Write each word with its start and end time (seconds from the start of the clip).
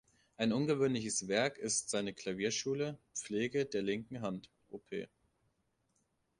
Ein 0.35 0.51
ungewöhnliches 0.51 1.27
Werk 1.27 1.59
ist 1.59 1.91
seine 1.91 2.11
Klavierschule 2.15 2.97
"Pflege 3.13 3.67
der 3.67 3.83
linken 3.83 4.21
Hand" 4.21 4.49
op. 4.71 4.81